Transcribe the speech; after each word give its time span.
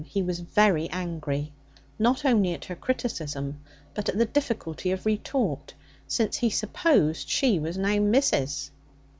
He 0.03 0.23
was 0.23 0.39
very 0.39 0.89
angry, 0.89 1.51
not 1.99 2.25
only 2.25 2.55
at 2.55 2.65
her 2.65 2.75
criticism, 2.75 3.59
but 3.93 4.09
at 4.09 4.17
the 4.17 4.25
difficulty 4.25 4.89
of 4.91 5.05
retort, 5.05 5.75
since 6.07 6.37
he 6.37 6.49
supposed 6.49 7.29
she 7.29 7.59
was 7.59 7.77
now 7.77 7.99
'missus.' 7.99 8.71